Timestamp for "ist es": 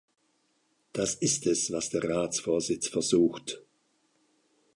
1.13-1.71